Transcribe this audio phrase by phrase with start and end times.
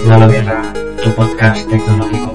[0.00, 0.72] Tecnologuerra,
[1.04, 2.34] tu podcast tecnológico.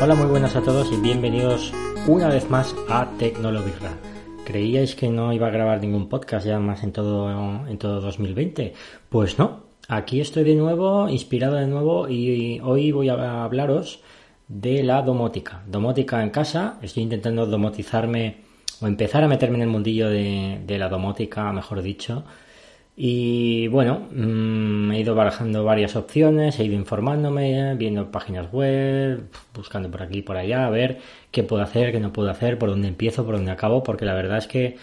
[0.00, 1.74] Hola, muy buenas a todos y bienvenidos
[2.06, 3.90] una vez más a Tecnologuerra.
[4.46, 7.28] ¿Creíais que no iba a grabar ningún podcast ya más en todo,
[7.68, 8.72] en todo 2020?
[9.10, 14.00] Pues no, aquí estoy de nuevo, inspirado de nuevo y hoy voy a hablaros
[14.48, 15.62] de la domótica.
[15.66, 20.88] Domótica en casa, estoy intentando domotizarme o empezar a meterme en el mundillo de, la
[20.88, 22.24] domótica, mejor dicho.
[22.96, 29.90] Y bueno, mm, he ido barajando varias opciones, he ido informándome, viendo páginas web, buscando
[29.90, 30.98] por aquí y por allá, a ver
[31.30, 34.14] qué puedo hacer, qué no puedo hacer, por dónde empiezo, por dónde acabo, porque la
[34.14, 34.76] verdad es que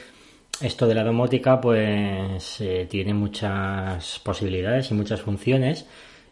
[0.62, 5.86] esto de la domótica pues eh, tiene muchas posibilidades y muchas funciones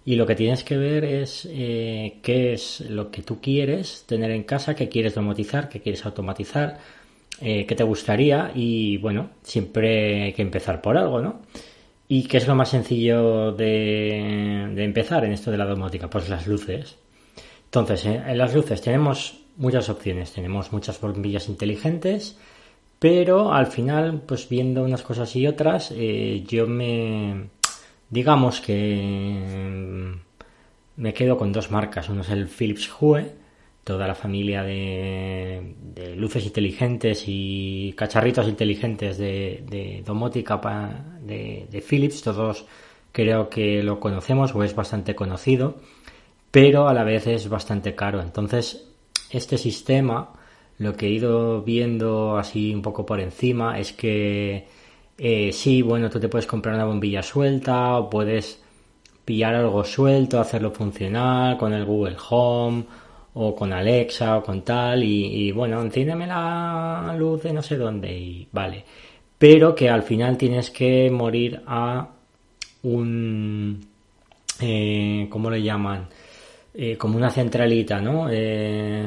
[0.07, 4.31] y lo que tienes que ver es eh, qué es lo que tú quieres tener
[4.31, 6.79] en casa, qué quieres domotizar, qué quieres automatizar,
[7.41, 11.41] eh, qué te gustaría y bueno, siempre hay que empezar por algo, ¿no?
[12.07, 16.09] ¿Y qué es lo más sencillo de, empezar en esto de la domótica?
[16.09, 16.97] Pues las luces.
[17.65, 22.37] Entonces, eh, en las luces tenemos muchas opciones, tenemos muchas bombillas inteligentes,
[22.99, 27.49] pero al final, pues viendo unas cosas y otras, eh, yo me,
[28.09, 32.09] digamos que mm, me quedo con dos marcas.
[32.09, 33.31] Uno es el Philips Hue,
[33.87, 40.59] toda la familia de, luces inteligentes y cacharritos inteligentes de, domótica
[41.21, 42.65] de, de, Philips, todos
[43.13, 45.77] creo que lo conocemos o es bastante conocido,
[46.51, 48.21] pero a la vez es bastante caro.
[48.21, 48.89] Entonces,
[49.29, 50.33] este sistema,
[50.79, 54.67] lo que he ido viendo así un poco por encima, es que
[55.17, 58.61] eh, sí, bueno, tú te puedes comprar una bombilla suelta o puedes
[59.23, 63.06] pillar algo suelto, hacerlo funcionar con el Google Home
[63.39, 68.11] o con Alexa o con tal y, bueno, enciéndeme la luz de no sé dónde
[68.11, 68.83] y vale.
[69.37, 72.09] Pero que al final tienes que morir a
[72.83, 73.85] un...
[74.59, 76.07] Eh, ¿Cómo le llaman?
[76.73, 78.27] Eh, como una centralita, ¿no?
[78.31, 79.05] Eh,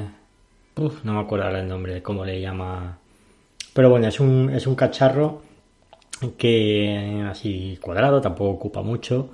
[0.77, 2.99] no me acuerdo ahora el nombre de cómo le llama.
[3.75, 5.43] Pero bueno, es un, es un cacharro
[6.39, 9.31] que así cuadrado, tampoco ocupa mucho.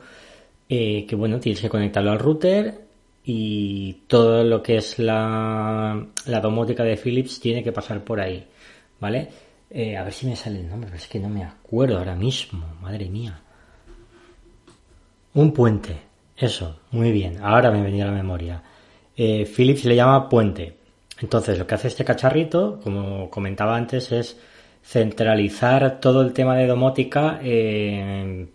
[0.69, 2.86] que bueno, tienes que conectarlo al router
[3.29, 6.07] y todo lo que es la,
[6.41, 8.47] domótica de Philips tiene que pasar por ahí,
[9.01, 9.29] ¿vale?
[9.69, 12.15] Eh, a ver si me sale el nombre, pero es que no me acuerdo ahora
[12.15, 13.41] mismo, madre mía.
[15.35, 15.97] Un puente,
[16.37, 18.63] eso, muy bien, ahora me venía a la memoria.
[19.17, 20.77] Eh, Philips le llama puente.
[21.21, 24.39] Entonces, lo que hace este cacharrito, como comentaba antes, es
[24.85, 28.53] centralizar todo el tema de domótica en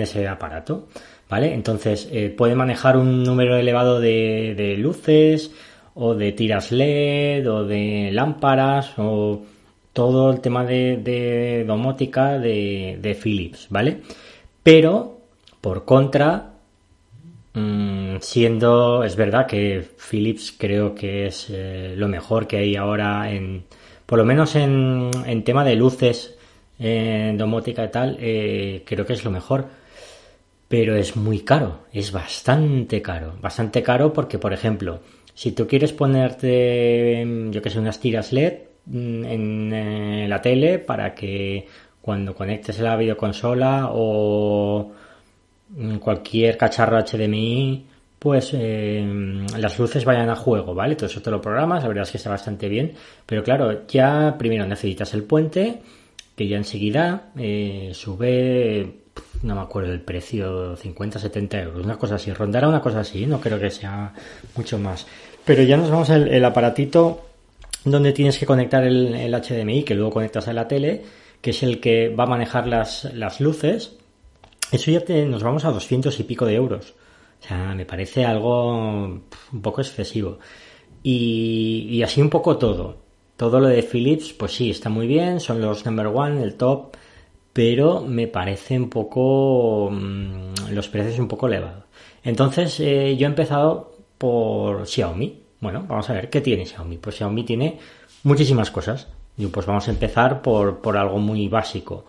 [0.00, 0.88] ese aparato.
[1.34, 1.52] ¿Vale?
[1.52, 5.50] Entonces eh, puede manejar un número elevado de, luces
[5.94, 9.42] o de tiras LED o de lámparas o
[9.92, 14.02] todo el tema de, domótica de, Philips, ¿vale?
[14.62, 15.18] Pero,
[15.60, 16.52] por contra,
[17.54, 23.32] mm, siendo, es verdad que Philips creo que es eh, lo mejor que hay ahora
[23.32, 23.64] en,
[24.06, 26.36] por lo menos en, en tema de luces,
[26.78, 29.66] en domótica y tal, eh, creo que es lo mejor
[30.74, 34.98] pero es muy caro, es bastante caro, bastante caro porque, por ejemplo,
[35.32, 38.54] si tú quieres ponerte, yo que sé, unas tiras LED
[38.86, 41.68] mm, en eh, la tele para que
[42.02, 44.90] cuando conectes la videoconsola o
[46.00, 47.86] cualquier cacharro HDMI,
[48.18, 50.96] pues eh, las luces vayan a juego, ¿vale?
[50.96, 54.34] Todo eso te lo programas, la verdad es que está bastante bien, pero claro, ya
[54.36, 55.82] primero necesitas el puente,
[56.34, 59.03] que ya enseguida eh, sube
[59.44, 63.26] no me acuerdo el precio, 50, 70 euros, una cosa así, rondará una cosa así,
[63.26, 64.12] no creo que sea
[64.56, 65.06] mucho más.
[65.44, 67.26] Pero ya nos vamos al el aparatito
[67.84, 71.02] donde tienes que conectar el, HDMI, que luego conectas a la tele,
[71.42, 73.96] que es el que va a manejar las, luces.
[74.72, 76.94] Eso ya te, nos vamos a 200 y pico de euros.
[77.42, 80.38] O sea, me parece algo un poco excesivo.
[81.02, 82.96] Y, y así un poco todo.
[83.36, 86.96] Todo lo de Philips, pues sí, está muy bien, son los number one, el top
[87.54, 91.84] pero me parece un poco mm, los precios un poco elevados.
[92.22, 95.40] Entonces eh, yo he empezado por Xiaomi.
[95.60, 96.98] Bueno, vamos a ver qué tiene Xiaomi.
[96.98, 97.78] Pues Xiaomi tiene
[98.24, 99.06] muchísimas cosas.
[99.38, 102.06] Y pues vamos a empezar por, por algo muy básico.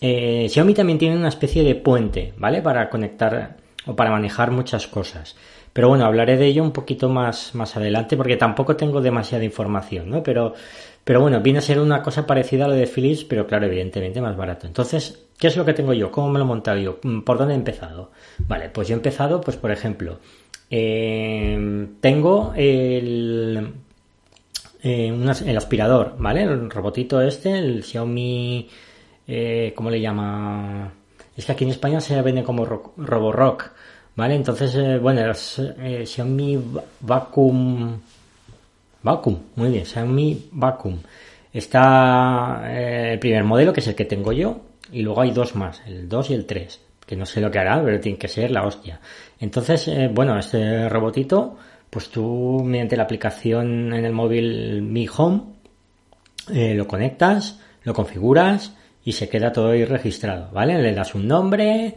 [0.00, 2.60] Eh, Xiaomi también tiene una especie de puente, ¿vale?
[2.60, 5.34] Para conectar o para manejar muchas cosas.
[5.72, 10.10] Pero bueno, hablaré de ello un poquito más, más adelante porque tampoco tengo demasiada información,
[10.10, 10.22] ¿no?
[10.22, 10.54] Pero
[11.04, 14.20] pero bueno, viene a ser una cosa parecida a lo de Philips, pero claro, evidentemente
[14.20, 14.66] más barato.
[14.66, 16.10] Entonces, ¿qué es lo que tengo yo?
[16.10, 16.98] ¿Cómo me lo he montado yo?
[17.02, 18.10] Mm, ¿Por dónde he empezado?
[18.38, 20.18] Vale, pues yo he empezado, pues por ejemplo,
[20.70, 23.74] eh, tengo el,
[24.82, 26.42] eh, el aspirador, ¿vale?
[26.42, 28.68] El robotito este, el Xiaomi
[29.26, 30.92] eh, ¿cómo le llama?
[31.36, 33.72] Es que aquí en España se vende como Roborock,
[34.16, 34.34] ¿vale?
[34.34, 36.58] Entonces, bueno, eh, Xiaomi
[37.00, 37.98] Vacuum,
[39.04, 40.98] Vacuum, muy bien, Xiaomi Vacuum.
[41.52, 45.82] Está el primer modelo, que es el que tengo yo, y luego hay dos más,
[45.86, 48.50] el 2 y el 3, que no sé lo que hará, pero tiene que ser
[48.50, 49.00] la hostia.
[49.38, 51.56] Entonces, bueno, este robotito,
[51.90, 55.42] pues tú mediante la aplicación en el móvil Mi Home,
[56.48, 58.74] lo conectas, lo configuras,
[59.04, 60.80] y se queda todo ahí registrado, ¿vale?
[60.80, 61.94] Le das un nombre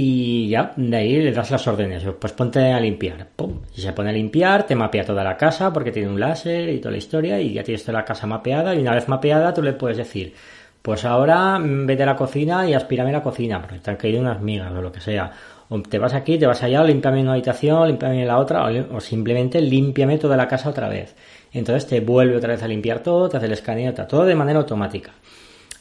[0.00, 2.04] y ya de ahí le das las órdenes.
[2.20, 3.26] Pues ponte a limpiar.
[3.34, 3.62] ¡Pum!
[3.72, 6.78] Si se pone a limpiar, te mapea toda la casa porque tiene un láser y
[6.78, 9.60] toda la historia y ya tienes toda la casa mapeada y una vez mapeada tú
[9.60, 10.34] le puedes decir,
[10.82, 14.20] pues ahora mm, vete a la cocina y aspírame la cocina porque te han caído
[14.20, 15.32] unas migas o lo que sea.
[15.68, 19.60] O te vas aquí, te vas allá, límpiame una habitación, límpiame la otra o, simplemente
[19.60, 21.16] límpiame toda la casa otra vez.
[21.52, 24.60] Entonces te vuelve otra vez a limpiar todo, te hace el escaneo, todo de manera
[24.60, 25.10] automática.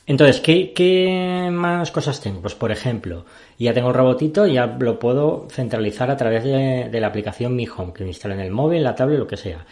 [0.07, 2.39] Entonces, ¿qué, más cosas tengo?
[2.39, 3.25] Pues por ejemplo,
[3.59, 7.91] ya tengo el robotito, ya lo puedo centralizar a través de, la aplicación Mi Home,
[7.91, 9.65] que me instala en el móvil, la tablet, lo que sea.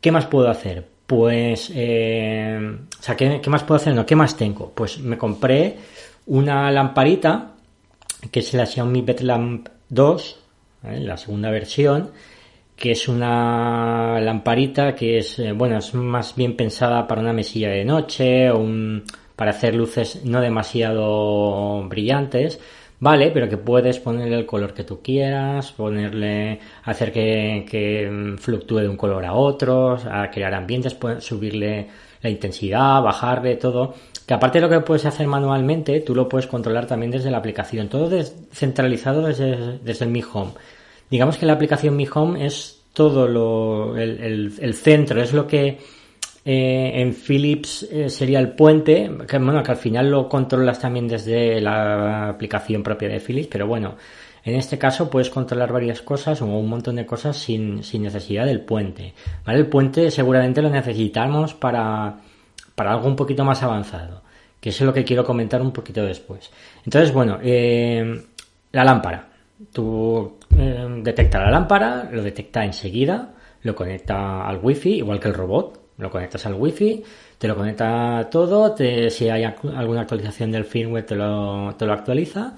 [0.00, 0.84] ¿Qué más puedo hacer?
[1.06, 3.94] Pues, eh, o sea, ¿qué, más puedo hacer?
[3.94, 4.72] No, ¿qué más tengo?
[4.74, 5.76] Pues me compré
[6.26, 7.52] una lamparita,
[8.32, 10.38] que es la Xiaomi Bed Lamp 2,
[10.82, 12.10] la segunda versión,
[12.74, 17.68] que es una lamparita que es, eh, bueno, es más bien pensada para una mesilla
[17.68, 19.04] de noche o un
[19.36, 22.60] para hacer luces no demasiado brillantes,
[23.00, 28.88] vale, pero que puedes ponerle el color que tú quieras, ponerle, hacer que, fluctúe de
[28.88, 31.88] un color a otro, a crear ambientes, subirle
[32.22, 33.94] la intensidad, bajarle todo.
[34.26, 37.38] Que aparte de lo que puedes hacer manualmente, tú lo puedes controlar también desde la
[37.38, 37.88] aplicación.
[37.88, 38.08] Todo
[38.52, 40.52] centralizado desde, desde el Mi Home.
[41.10, 45.78] Digamos que la aplicación Mi Home es todo lo, el centro, es lo que
[46.44, 51.06] eh, en Philips eh, sería el puente, que bueno, que al final lo controlas también
[51.06, 53.94] desde la aplicación propia de Philips, pero bueno,
[54.42, 58.60] en este caso puedes controlar varias cosas o un montón de cosas sin, necesidad del
[58.62, 59.14] puente.
[59.46, 62.16] El puente seguramente lo necesitamos para,
[62.76, 64.22] algo un poquito más avanzado,
[64.60, 66.50] que es lo que quiero comentar un poquito después.
[66.84, 68.20] Entonces, bueno, eh,
[68.72, 69.28] la lámpara.
[69.72, 75.81] Tú detecta la lámpara, lo detecta enseguida, lo conecta al wifi, igual que el robot,
[75.98, 77.02] lo conectas al wifi,
[77.38, 82.54] te lo conecta todo, si hay alguna actualización del firmware te lo, actualiza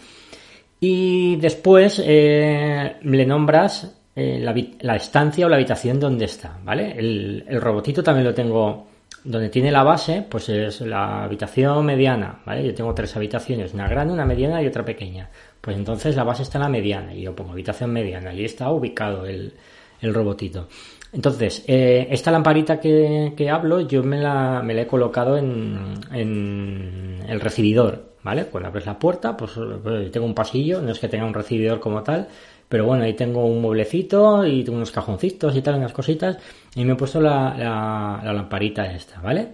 [0.80, 6.94] y después eh, le nombras eh, la, estancia o la habitación donde está, ¿vale?
[6.96, 8.86] El, robotito también lo tengo
[9.24, 12.64] donde tiene la base, pues es la habitación mediana, ¿vale?
[12.64, 15.30] Yo tengo tres habitaciones, una grande, una mediana y otra pequeña.
[15.60, 18.70] Pues entonces la base está en la mediana y yo pongo habitación mediana y está
[18.70, 19.54] ubicado el,
[20.00, 20.68] el robotito.
[21.14, 27.40] Entonces, eh, esta lamparita que, hablo, yo me la, me la he colocado en, el
[27.40, 28.46] recibidor, ¿vale?
[28.46, 29.52] Cuando abres la puerta, pues,
[29.82, 32.26] pues, tengo un pasillo, no es que tenga un recibidor como tal,
[32.68, 36.36] pero bueno, ahí tengo un mueblecito y tengo unos cajoncitos y tal, unas cositas,
[36.74, 39.52] y me he puesto la, la, lamparita esta, ¿vale?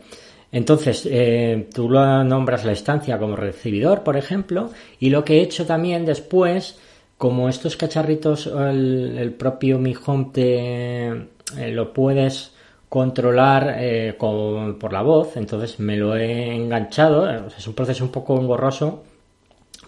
[0.50, 5.42] Entonces, eh, tú lo nombras la estancia como recibidor, por ejemplo, y lo que he
[5.42, 6.78] hecho también después,
[7.18, 12.52] como estos cacharritos, el, el propio Mi Home te lo puedes
[12.90, 18.10] controlar eh, por la voz, entonces me lo he enganchado, eh, es un proceso un
[18.10, 19.04] poco engorroso,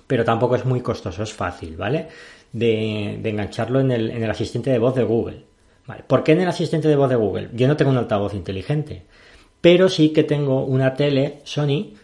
[0.07, 2.07] pero tampoco es muy costoso, es fácil, ¿vale?
[2.53, 5.43] De, engancharlo en el, asistente de voz de Google.
[6.07, 7.51] ¿Por qué en el asistente de voz de Google?
[7.55, 9.03] Yo no tengo un altavoz inteligente,
[9.61, 11.95] pero sí que tengo una tele Sony,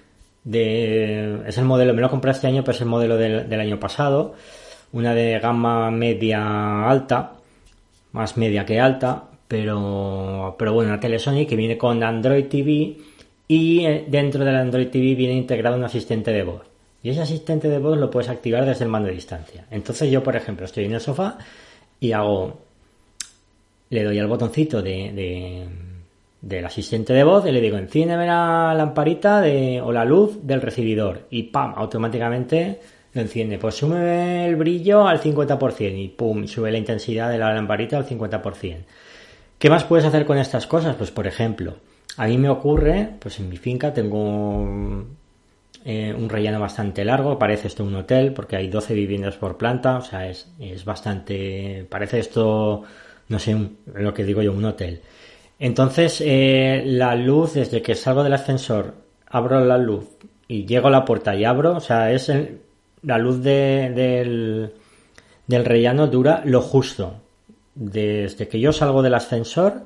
[0.45, 3.79] es el modelo, me lo compré este año, pero es el modelo del, del año
[3.79, 4.35] pasado,
[4.91, 7.35] una de gama media alta,
[8.11, 12.97] más media que alta, pero, pero bueno, una tele Sony que viene con Android TV
[13.49, 16.63] y eh, dentro del Android TV viene integrado un asistente de voz.
[17.03, 19.65] Y ese asistente de voz lo puedes activar desde el mando de distancia.
[19.71, 21.39] Entonces yo, por ejemplo, estoy en el sofá
[21.99, 22.59] y hago,
[23.89, 25.67] le doy al botoncito de,
[26.43, 30.61] del asistente de voz y le digo, enciéndeme la lamparita de, o la luz del
[30.61, 31.73] recibidor y ¡pam!
[31.77, 32.81] automáticamente
[33.15, 33.59] lo enciende.
[33.59, 36.47] Pues sube el brillo al 50% y ¡pum!
[36.47, 38.77] sube la intensidad de la lamparita al 50%.
[39.59, 40.95] ¿Qué más puedes hacer con estas cosas?
[40.95, 41.79] Pues por ejemplo,
[42.17, 45.05] a mí me ocurre, pues en mi finca tengo
[45.85, 49.97] eh, un relleno bastante largo, parece esto un hotel porque hay 12 viviendas por planta,
[49.97, 50.47] o sea, es,
[50.85, 52.85] bastante, parece esto,
[53.29, 53.57] no sé,
[53.95, 55.03] lo que digo yo, un hotel.
[55.59, 58.95] Entonces, eh, la luz, desde que salgo del ascensor,
[59.27, 60.07] abro la luz
[60.47, 62.33] y llego a la puerta y abro, o sea, es
[63.03, 64.73] la luz del,
[65.49, 67.23] del rellano dura lo justo
[67.79, 69.85] desde que yo salgo del ascensor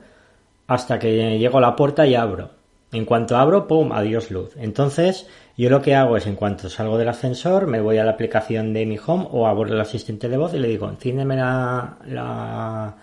[0.67, 2.51] hasta que llego a la puerta y abro.
[2.91, 3.93] En cuanto abro, ¡pum!
[3.93, 4.51] Adiós luz.
[4.57, 8.13] Entonces, yo lo que hago es, en cuanto salgo del ascensor, me voy a la
[8.13, 11.99] aplicación de mi home o abro el asistente de voz y le digo, enciéndeme la,
[12.07, 12.97] la,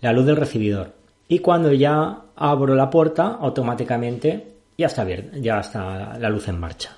[0.00, 0.92] la luz del recibidor.
[1.28, 6.58] Y cuando ya abro la puerta, automáticamente ya está abierta, ya está la luz en
[6.58, 6.96] marcha.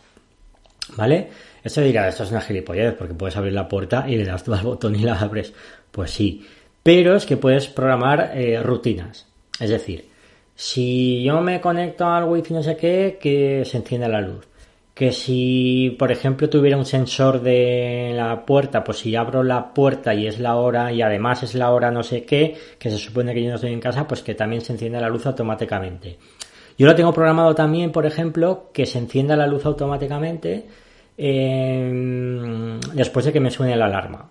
[0.96, 1.30] ¿Vale?
[1.62, 4.52] Esto dirá, esto es una gilipollez porque puedes abrir la puerta y le das tú
[4.54, 5.52] al botón y la abres.
[5.90, 6.44] Pues sí.
[6.82, 9.26] Pero es que puedes programar eh, rutinas.
[9.60, 10.08] Es decir,
[10.54, 14.48] si yo me conecto al wifi no sé qué, que se encienda la luz.
[14.94, 20.12] Que si, por ejemplo, tuviera un sensor de la puerta, pues si abro la puerta
[20.12, 23.32] y es la hora y además es la hora no sé qué, que se supone
[23.32, 26.18] que yo no estoy en casa, pues que también se encienda la luz automáticamente.
[26.76, 30.66] Yo lo tengo programado también, por ejemplo, que se encienda la luz automáticamente
[31.16, 34.28] eh, después de que me suene la alarma.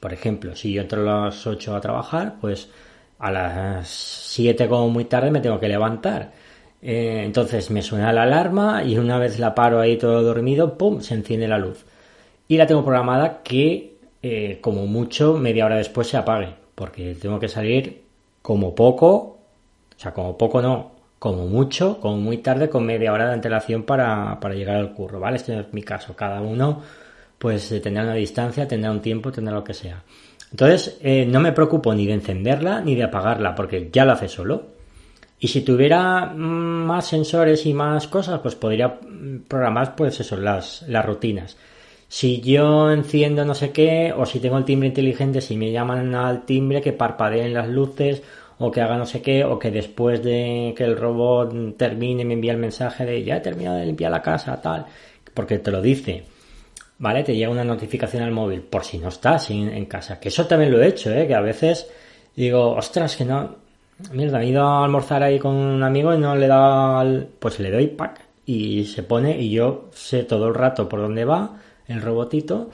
[0.00, 2.70] Por ejemplo, si yo entro a las 8 a trabajar, pues
[3.18, 6.32] a las 7 como muy tarde me tengo que levantar.
[6.82, 11.00] Eh, entonces me suena la alarma y una vez la paro ahí todo dormido, ¡pum!
[11.00, 11.84] se enciende la luz.
[12.48, 17.38] Y la tengo programada que eh, como mucho media hora después se apague, porque tengo
[17.38, 18.04] que salir
[18.42, 19.14] como poco,
[19.96, 23.84] o sea, como poco no, como mucho, como muy tarde, con media hora de antelación
[23.84, 25.36] para, llegar al curro, ¿vale?
[25.36, 26.16] Este es mi caso.
[26.16, 26.82] Cada uno,
[27.40, 30.02] pues, tendrá una distancia, tendrá un tiempo, tendrá lo que sea.
[30.50, 34.28] Entonces, eh, no me preocupo ni de encenderla ni de apagarla, porque ya lo hace
[34.28, 34.66] solo.
[35.38, 38.94] Y si tuviera mm, más sensores y más cosas, pues podría
[39.48, 41.56] programar, pues eso, las, las rutinas.
[42.08, 46.14] Si yo enciendo no sé qué, o si tengo el timbre inteligente, si me llaman
[46.14, 48.22] al timbre, que parpadeen las luces,
[48.58, 52.34] o que haga no sé qué, o que después de que el robot termine me
[52.34, 54.84] envía el mensaje de ya he terminado de limpiar la casa, tal,
[55.32, 56.24] porque te lo dice.
[57.00, 57.24] ¿Vale?
[57.24, 60.20] Te llega una notificación al móvil por si no estás en, casa.
[60.20, 61.26] Que eso también lo he hecho, ¿eh?
[61.26, 61.90] Que a veces
[62.36, 63.56] digo, ostras, que no.
[64.12, 67.26] Mierda, he ido a almorzar ahí con un amigo y no le da al...
[67.38, 71.24] Pues le doy pack y se pone y yo sé todo el rato por dónde
[71.24, 72.70] va el robotito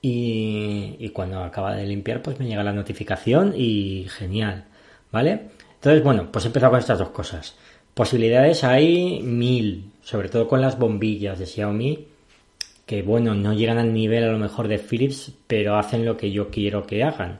[0.00, 4.64] y, y cuando acaba de limpiar pues me llega la notificación y genial.
[5.12, 5.50] ¿Vale?
[5.76, 7.54] Entonces, bueno, pues he empezado con estas dos cosas.
[7.94, 12.13] Posibilidades hay mil, sobre todo con las bombillas de Xiaomi,
[12.86, 16.30] que bueno, no llegan al nivel a lo mejor de Philips, pero hacen lo que
[16.30, 17.38] yo quiero que hagan.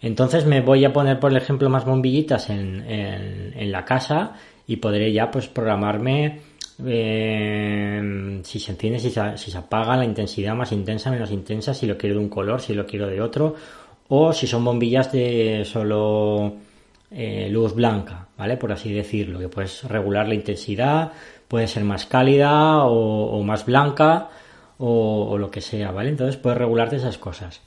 [0.00, 4.34] Entonces me voy a poner, por ejemplo, más bombillitas en, en, la casa
[4.66, 6.40] y podré ya pues programarme
[6.86, 11.74] eh, si se enciende, si se, si se apaga, la intensidad más intensa, menos intensa,
[11.74, 13.56] si lo quiero de un color, si lo quiero de otro,
[14.08, 16.54] o si son bombillas de solo
[17.10, 18.56] eh, luz blanca, ¿vale?
[18.56, 21.12] Por así decirlo, que puedes regular la intensidad,
[21.48, 24.28] puede ser más cálida o, más blanca
[24.78, 26.10] o, lo que sea, ¿vale?
[26.10, 27.60] Entonces puedes regularte esas cosas.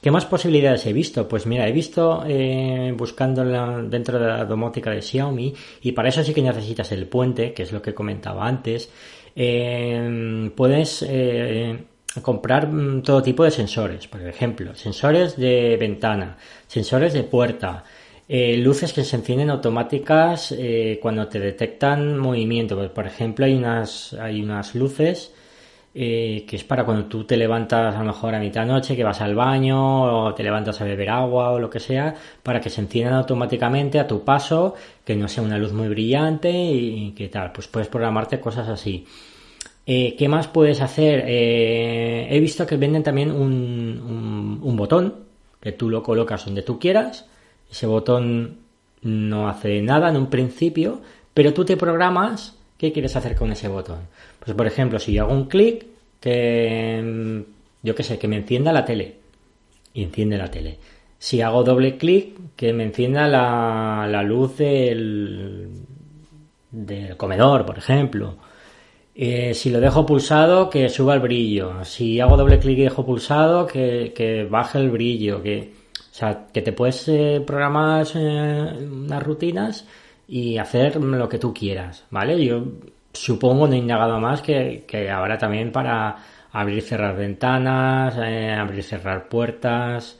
[0.00, 1.28] ¿Qué más posibilidades he visto?
[1.28, 3.44] Pues mira, he visto eh, buscando
[3.82, 7.64] dentro de la domótica de Xiaomi y para eso sí que necesitas el puente, que
[7.64, 8.90] es lo que comentaba antes.
[9.36, 11.02] Eh, puedes
[12.22, 17.84] comprar mm, todo tipo de sensores, por ejemplo, sensores de ventana, sensores de puerta,
[18.28, 22.92] eh, luces que se encienden automáticas eh, cuando te detectan movimiento.
[22.92, 25.34] Por ejemplo, hay unas, hay unas luces
[25.94, 29.04] eh, que es para cuando tú te levantas a lo mejor a mitad noche, que
[29.04, 32.70] vas al baño o te levantas a beber agua o lo que sea, para que
[32.70, 37.28] se enciendan automáticamente a tu paso, que no sea una luz muy brillante y, que
[37.28, 37.52] tal.
[37.52, 39.06] Pues puedes programarte cosas así.
[39.86, 41.24] ¿Qué más puedes hacer?
[41.26, 45.14] he visto que venden también un botón
[45.60, 47.26] que tú lo colocas donde tú quieras
[47.70, 48.58] ese botón
[49.02, 51.00] no hace nada en un principio,
[51.32, 54.00] pero tú te programas qué quieres hacer con ese botón.
[54.40, 55.86] Pues por ejemplo, si yo hago un clic,
[56.18, 57.44] que
[57.82, 59.16] yo qué sé, que me encienda la tele.
[59.92, 60.78] Y enciende la tele.
[61.18, 65.68] Si hago doble clic, que me encienda la, luz del,
[66.70, 68.36] del comedor, por ejemplo.
[69.14, 71.84] Eh, si lo dejo pulsado, que suba el brillo.
[71.84, 75.42] Si hago doble clic y dejo pulsado, que, que baje el brillo.
[75.42, 75.72] Que,
[76.10, 79.86] o sea, que te puedes eh, programar eh, unas rutinas
[80.28, 82.42] y hacer lo que tú quieras, ¿vale?
[82.44, 82.64] Yo
[83.12, 86.16] supongo, no he indagado más, que, que ahora también para
[86.52, 90.18] abrir y cerrar ventanas, eh, abrir y cerrar puertas,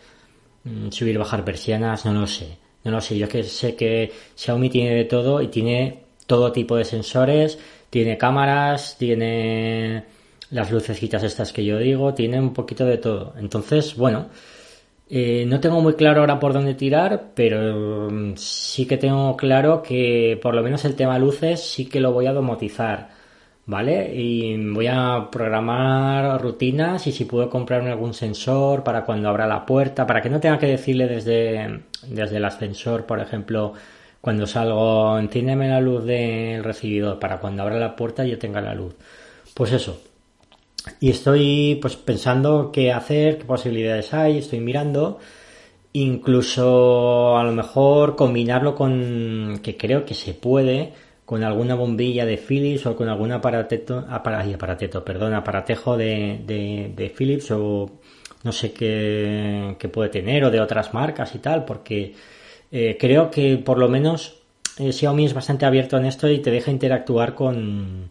[0.65, 2.59] mm, subir bajar persianas, no lo sé.
[2.85, 6.77] No lo sé, yo que sé que Xiaomi tiene de todo y tiene todo tipo
[6.77, 7.59] de sensores,
[7.91, 10.05] tiene cámaras, tiene
[10.51, 13.35] las lucecitas estas que yo digo, tiene un poquito de todo.
[13.39, 14.29] Entonces, bueno,
[15.12, 19.83] eh, no tengo muy claro ahora por dónde tirar, pero mm, sí que tengo claro
[19.83, 23.11] que por lo menos el tema luces sí que lo voy a domotizar,
[23.67, 24.14] ¿vale?
[24.14, 29.67] Y voy a programar rutinas y si puedo comprarme algún sensor para cuando abra la
[29.67, 33.73] puerta, para que no tenga que decirle desde, desde el ascensor, por ejemplo,
[34.21, 38.75] cuando salgo, enciéndeme la luz del recibidor para cuando abra la puerta yo tenga la
[38.75, 38.95] luz.
[39.55, 40.10] Pues eso.
[41.01, 45.19] Y estoy pues pensando qué hacer, qué posibilidades hay, estoy mirando.
[45.93, 50.93] Incluso a lo mejor combinarlo con que creo que se puede
[51.25, 57.89] con alguna bombilla de Philips o con algún aparateto, aparateto, aparatejo de, de, Philips o
[58.43, 62.15] no sé qué, qué, puede tener o de otras marcas y tal, porque
[62.73, 64.41] eh, creo que por lo menos
[64.79, 68.11] eh, Xiaomi es bastante abierto en esto y te deja interactuar con,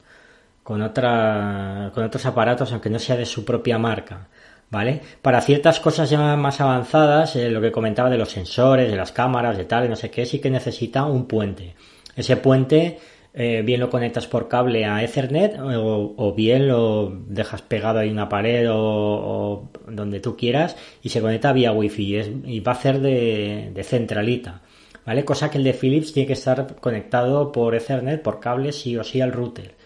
[0.70, 4.28] con, otra, con otros aparatos, aunque no sea de su propia marca.
[4.70, 5.02] ¿Vale?
[5.20, 9.12] Para ciertas cosas ya más avanzadas, eh, lo que comentaba de los sensores, de las
[9.12, 11.74] cámaras, de tal, no sé qué, sí que necesita un puente.
[12.16, 13.00] Ese puente
[13.34, 18.68] bien lo conectas por cable a Ethernet o, bien lo dejas pegado ahí una pared
[18.72, 23.84] o, donde tú quieras y se conecta vía wifi y, va a ser de, de,
[23.84, 24.62] centralita.
[25.04, 25.26] ¿Vale?
[25.26, 29.04] Cosa que el de Philips tiene que estar conectado por Ethernet, por cable sí o
[29.04, 29.79] sí al router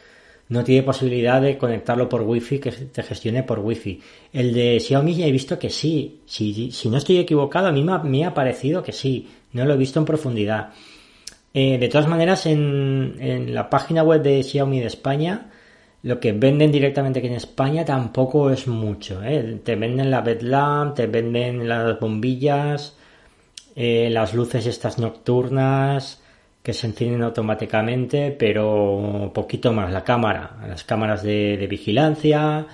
[0.54, 4.00] no tiene posibilidad de conectarlo por wifi que te gestione por wifi.
[4.32, 6.22] El de Xiaomi ya he visto que sí.
[6.28, 9.28] Si, si no estoy equivocado, a mí me ha, parecido que sí.
[9.54, 10.70] No lo he visto en profundidad.
[11.56, 15.50] Eh, de todas maneras, en, en, la página web de Xiaomi de España,
[16.04, 19.24] lo que venden directamente aquí en España tampoco es mucho.
[19.24, 19.60] ¿eh?
[19.64, 22.96] Te venden la bedlamp, te venden las bombillas,
[23.76, 26.23] eh, las luces estas nocturnas,
[26.64, 32.66] que se encienden automáticamente, pero poquito más la cámara, las cámaras de, vigilancia,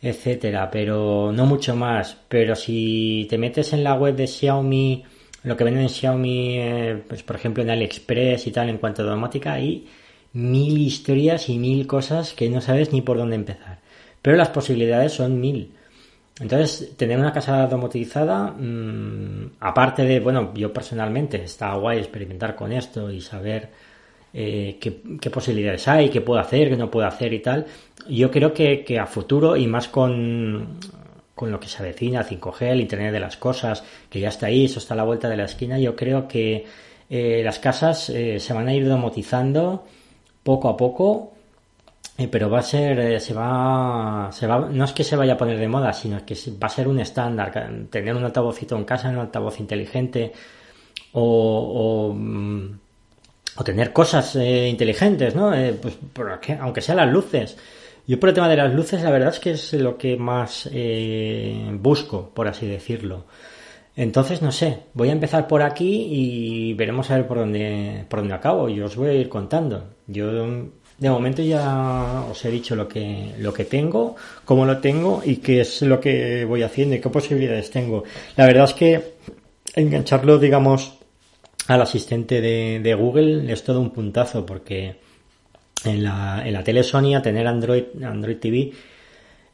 [0.00, 2.16] etcétera, pero no mucho más.
[2.28, 5.04] Pero si te metes en la web de Xiaomi,
[5.44, 9.02] lo que venden en Xiaomi, eh, pues por ejemplo en AliExpress y tal, en cuanto
[9.02, 9.86] a domótica, hay
[10.32, 13.78] mil historias y mil cosas que no sabes ni por dónde empezar.
[14.20, 15.72] Pero las posibilidades son mil.
[16.40, 22.72] Entonces, tener una casa domotizada, mm, aparte de, bueno, yo personalmente está guay experimentar con
[22.72, 23.70] esto y saber
[24.34, 27.66] eh, qué, posibilidades hay, qué puedo hacer, qué no puedo hacer y tal.
[28.08, 30.78] Yo creo que, a futuro y más con,
[31.34, 34.64] con lo que se avecina, 5G, el Internet de las Cosas, que ya está ahí,
[34.64, 36.64] eso está a la vuelta de la esquina, yo creo que
[37.10, 39.84] eh, las casas eh, se van a ir domotizando
[40.42, 41.34] poco a poco
[42.30, 45.36] pero va a ser, eh, se va, se va, no es que se vaya a
[45.36, 47.52] poner de moda, sino que va a ser un estándar,
[47.90, 50.32] tener un altavocito en casa, un altavoz inteligente
[51.12, 52.78] o, o, mm,
[53.64, 55.52] tener cosas eh, inteligentes, ¿no?
[55.80, 55.98] pues
[56.60, 57.56] aunque sean las luces.
[58.06, 60.68] Yo por el tema de las luces, la verdad es que es lo que más
[61.80, 63.26] busco, por así decirlo.
[63.94, 68.20] Entonces, no sé, voy a empezar por aquí y veremos a ver por dónde, por
[68.20, 68.68] dónde acabo.
[68.68, 69.94] Y os voy a ir contando.
[70.06, 70.70] Yo
[71.02, 75.38] de momento ya os he dicho lo que, lo que tengo, cómo lo tengo y
[75.38, 78.04] qué es lo que voy haciendo y qué posibilidades tengo.
[78.36, 79.14] La verdad es que
[79.74, 80.94] engancharlo, digamos,
[81.66, 85.00] al asistente de, Google es todo un puntazo porque
[85.84, 88.72] en la, en la tele Sony tener Android, Android TV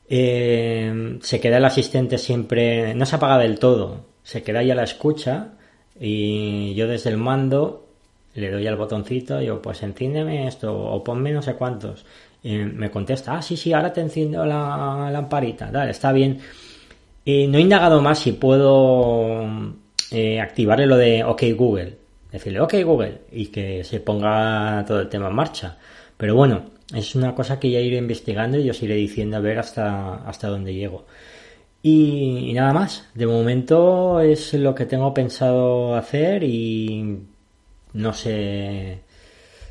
[0.06, 4.74] eh, se queda el asistente siempre, no se apaga del todo, se queda ahí a
[4.74, 5.54] la escucha
[5.98, 7.87] y yo desde el mando
[8.34, 12.04] le doy al botoncito, yo pues enciéndeme esto o ponme no sé cuántos.
[12.42, 16.40] Y me contesta, ah, sí, sí, ahora te enciendo la lamparita, dale, está bien.
[17.24, 19.46] y no he indagado más si puedo
[20.10, 21.96] eh, activarle lo de OK Google.
[22.32, 25.78] Decirle OK Google y que se ponga todo el tema en marcha.
[26.16, 26.64] Pero bueno,
[26.94, 30.48] es una cosa que ya iré investigando y os iré diciendo a ver hasta, hasta
[30.48, 31.06] dónde llego.
[31.82, 37.18] y, nada más, de momento es lo que tengo pensado hacer y
[37.92, 39.00] no sé.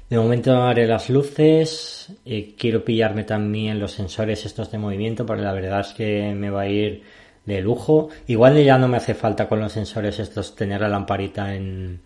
[0.10, 2.12] De momento haré las luces.
[2.26, 6.50] Eh, quiero pillarme también los sensores estos de movimiento, porque la verdad es que me
[6.50, 7.04] va a ir
[7.46, 8.10] de lujo.
[8.28, 12.02] Igual ya no me hace falta con los sensores estos tener la lamparita en,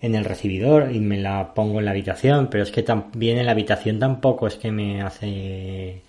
[0.00, 3.46] en el recibidor y me la pongo en la habitación, pero es que también en
[3.46, 6.02] la habitación tampoco es que me hace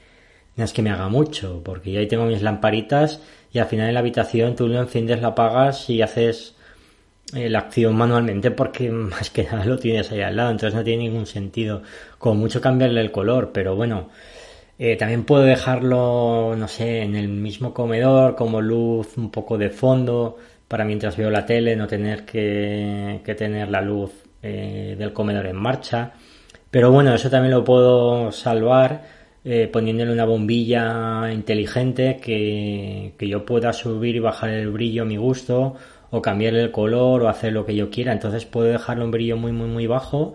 [0.55, 3.21] no es que me haga mucho, porque yo ahí tengo mis lamparitas
[3.53, 6.55] y al final en la habitación tú lo enciendes, la apagas y haces
[7.33, 10.83] eh, la acción manualmente porque más que nada lo tienes ahí al lado, entonces no
[10.83, 11.81] tiene ningún sentido.
[12.17, 14.09] Con mucho cambiarle el color, pero bueno,
[14.77, 19.69] eh, también puedo dejarlo, no sé, en el mismo comedor como luz un poco de
[19.69, 25.47] fondo para mientras veo la tele no tener que, tener la luz eh, del comedor
[25.47, 26.13] en marcha.
[26.69, 29.21] Pero bueno, eso también lo puedo salvar
[29.73, 35.17] poniéndole una bombilla inteligente que, que yo pueda subir y bajar el brillo a mi
[35.17, 35.77] gusto
[36.11, 38.11] o cambiarle el color o hacer lo que yo quiera.
[38.11, 40.33] Entonces puedo dejarlo en brillo muy, muy, muy bajo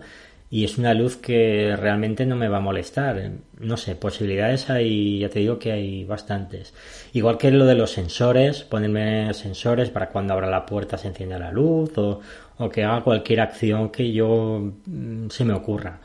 [0.49, 3.31] y es una luz que realmente no me va a molestar.
[3.59, 6.73] No sé, posibilidades hay, ya te digo que hay bastantes.
[7.13, 11.37] Igual que lo de los sensores, ponerme sensores para cuando abra la puerta se encienda
[11.37, 12.21] la luz o,
[12.57, 15.99] o que haga cualquier acción que yo mm, se me ocurra.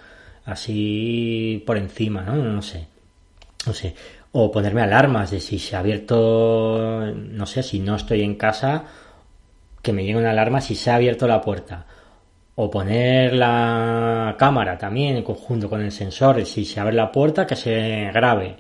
[0.45, 2.37] Así por encima, ¿no?
[2.37, 2.89] No sé.
[3.67, 3.95] No sé.
[4.33, 8.85] O ponerme alarmas de si se ha abierto, no sé, si no estoy en casa,
[9.83, 11.87] que me llegue una alarma si se ha abierto la puerta
[12.55, 17.47] o poner la cámara también en conjunto con el sensor, si se abre la puerta,
[17.47, 18.57] que se grabe,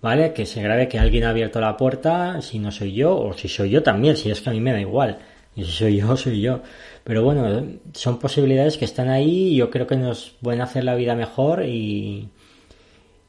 [0.00, 0.32] ¿vale?
[0.32, 3.48] Que se grabe que alguien ha abierto la puerta, si no soy yo, o si
[3.48, 5.18] soy yo también, si es que a mí me da igual,
[5.54, 6.62] y si soy yo, soy yo.
[7.04, 10.94] Pero bueno, son posibilidades que están ahí y yo creo que nos pueden hacer la
[10.94, 12.30] vida mejor y,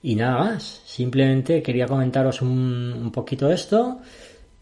[0.02, 0.82] y nada más.
[0.86, 4.00] Simplemente quería comentaros un, un poquito esto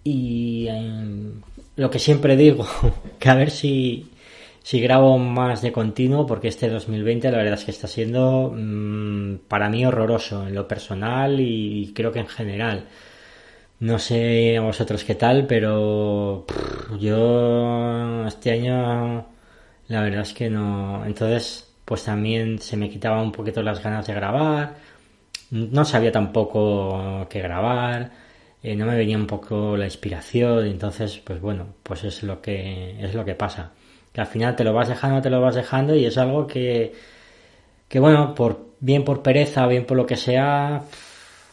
[0.03, 1.31] y eh,
[1.75, 2.65] lo que siempre digo,
[3.19, 4.09] que a ver si
[4.63, 9.39] si grabo más de continuo porque este 2020 la verdad es que está siendo mmm,
[9.47, 12.87] para mí horroroso en lo personal y creo que en general.
[13.79, 16.45] No sé a vosotros qué tal, pero
[16.99, 19.27] yo este año
[19.87, 21.05] la verdad es que no.
[21.05, 24.75] Entonces, pues también se me quitaba un poquito las ganas de grabar.
[25.51, 28.11] No sabía tampoco qué grabar.
[28.63, 30.65] Eh, no me venía un poco la inspiración.
[30.65, 33.73] Entonces, pues bueno, pues es lo que es lo que pasa
[34.13, 36.93] que al final te lo vas dejando, te lo vas dejando y es algo que,
[37.87, 40.83] que bueno, por, bien por pereza, bien por lo que sea,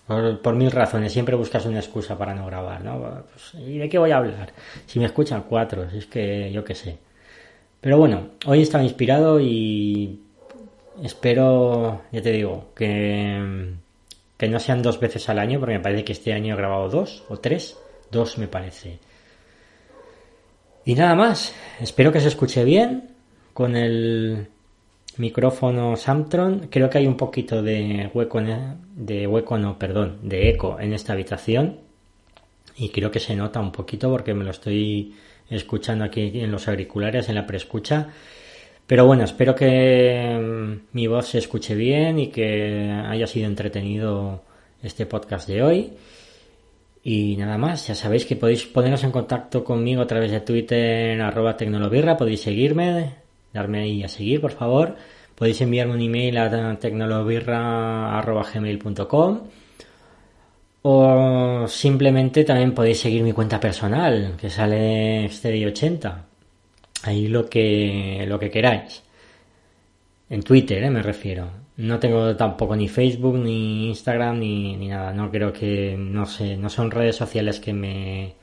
[0.07, 3.25] por, por mil razones, siempre buscas una excusa para no grabar, ¿no?
[3.33, 4.53] Pues, ¿Y de qué voy a hablar?
[4.87, 6.99] Si me escuchan cuatro, es que yo qué sé.
[7.81, 10.21] Pero bueno, hoy estaba inspirado y
[11.03, 13.73] espero, ya te digo, que,
[14.41, 16.89] que no sean dos veces al año, porque me parece que este año he grabado
[16.89, 17.77] dos o tres,
[18.11, 18.99] dos me parece.
[20.87, 23.11] Y nada más, espero que se escuche bien
[23.53, 24.49] con el
[25.19, 26.69] micrófono Samtron.
[26.71, 28.41] Creo que hay un poquito de hueco,
[28.97, 31.81] de hueco no, perdón, de eco en esta habitación.
[32.79, 35.17] Y creo que se nota un poquito porque me lo estoy
[35.51, 38.09] escuchando aquí en los auriculares, en la preescucha.
[38.91, 44.43] Pero bueno, espero que mm, mi voz se escuche bien y que haya sido entretenido
[44.83, 45.93] este podcast de hoy.
[47.05, 51.23] Y nada más, ya sabéis que podéis poneros en contacto conmigo a través de Twitter,
[51.23, 53.15] arroba tecnolobirra, podéis seguirme,
[53.53, 54.97] darme ahí a seguir, por favor.
[55.37, 59.41] Podéis enviarme un email a tecnolobirra.gmail.com
[60.83, 66.30] o simplemente también podéis seguir mi cuenta personal, que sale este de 80.
[67.03, 69.03] Ahí lo que, lo que queráis.
[70.29, 70.91] En Twitter, ¿eh?
[70.91, 71.51] me refiero.
[71.79, 75.13] No tengo tampoco ni Facebook, ni Instagram, ni, ni, nada.
[75.13, 78.35] No creo que, no sé, no son redes sociales que me,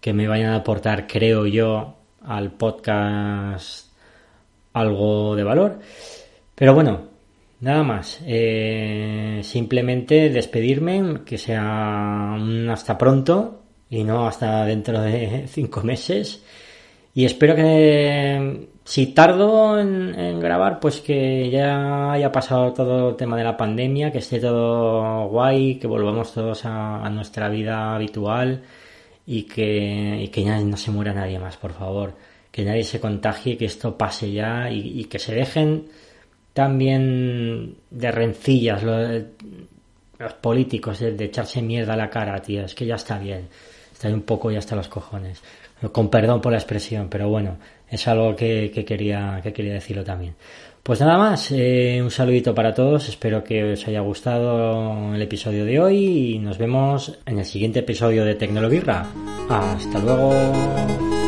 [0.00, 3.88] que me vayan a aportar, creo yo, al podcast
[4.74, 5.78] algo de valor.
[6.54, 7.08] Pero bueno,
[7.60, 8.20] nada más.
[8.26, 16.44] Eh, simplemente despedirme, que sea un hasta pronto y no hasta dentro de cinco meses.
[17.18, 23.36] Y espero que si tardo en, grabar, pues que ya haya pasado todo el tema
[23.36, 28.62] de la pandemia, que esté todo guay, que volvamos todos a, nuestra vida habitual
[29.26, 32.14] y que, que ya no se muera nadie más, por favor.
[32.52, 35.88] Que nadie se contagie, que esto pase ya y, que se dejen
[36.52, 42.64] también de rencillas los, políticos, de, de, echarse mierda a la cara, tío.
[42.64, 43.48] Es que ya está bien.
[43.92, 45.42] Está un poco ya hasta los cojones.
[45.92, 47.56] Con perdón por la expresión, pero bueno
[47.90, 50.34] es algo que, que, quería, que quería decirlo también.
[50.82, 55.64] Pues nada más, eh, un saludito para todos, espero que os haya gustado el episodio
[55.64, 59.06] de hoy y nos vemos en el siguiente episodio de Tecnolobirra.
[59.50, 61.27] Hasta luego.